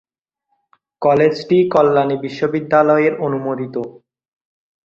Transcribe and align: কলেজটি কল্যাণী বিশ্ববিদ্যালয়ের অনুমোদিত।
কলেজটি 1.01 1.57
কল্যাণী 1.73 2.15
বিশ্ববিদ্যালয়ের 2.17 3.13
অনুমোদিত। 3.21 3.75